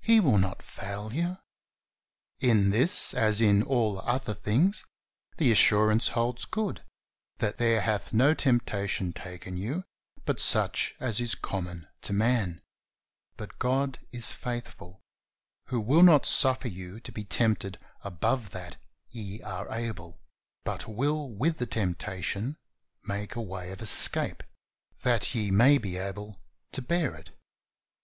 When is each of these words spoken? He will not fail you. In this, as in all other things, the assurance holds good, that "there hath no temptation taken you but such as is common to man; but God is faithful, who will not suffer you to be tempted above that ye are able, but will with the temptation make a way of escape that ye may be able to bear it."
He 0.00 0.18
will 0.18 0.38
not 0.38 0.60
fail 0.60 1.12
you. 1.14 1.38
In 2.40 2.70
this, 2.70 3.14
as 3.14 3.40
in 3.40 3.62
all 3.62 4.00
other 4.00 4.34
things, 4.34 4.82
the 5.36 5.52
assurance 5.52 6.08
holds 6.08 6.46
good, 6.46 6.82
that 7.36 7.58
"there 7.58 7.80
hath 7.82 8.12
no 8.12 8.34
temptation 8.34 9.12
taken 9.12 9.56
you 9.56 9.84
but 10.24 10.40
such 10.40 10.96
as 10.98 11.20
is 11.20 11.36
common 11.36 11.86
to 12.02 12.12
man; 12.12 12.60
but 13.36 13.60
God 13.60 14.00
is 14.10 14.32
faithful, 14.32 15.00
who 15.68 15.80
will 15.80 16.02
not 16.02 16.26
suffer 16.26 16.66
you 16.66 16.98
to 16.98 17.12
be 17.12 17.22
tempted 17.22 17.78
above 18.02 18.50
that 18.50 18.78
ye 19.10 19.40
are 19.42 19.70
able, 19.70 20.18
but 20.64 20.88
will 20.88 21.28
with 21.30 21.58
the 21.58 21.66
temptation 21.66 22.56
make 23.06 23.36
a 23.36 23.40
way 23.40 23.70
of 23.70 23.80
escape 23.80 24.42
that 25.02 25.36
ye 25.36 25.52
may 25.52 25.78
be 25.78 25.96
able 25.98 26.36
to 26.72 26.82
bear 26.82 27.14
it." 27.14 27.30